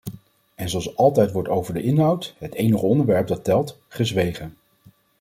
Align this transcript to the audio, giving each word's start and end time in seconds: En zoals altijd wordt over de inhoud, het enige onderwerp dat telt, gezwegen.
En 0.55 0.69
zoals 0.69 0.95
altijd 0.95 1.31
wordt 1.31 1.49
over 1.49 1.73
de 1.73 1.81
inhoud, 1.81 2.33
het 2.37 2.53
enige 2.53 2.85
onderwerp 2.85 3.27
dat 3.27 3.43
telt, 3.43 3.77
gezwegen. 3.87 4.57